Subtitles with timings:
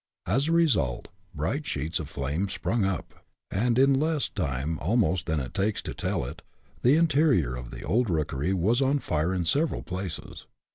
[0.25, 5.39] As a result, bright sheets of flame sprung up, and, in less time almost than
[5.39, 6.41] it takes to tell it,
[6.81, 10.47] the interior of the old rookery was on fire in several places.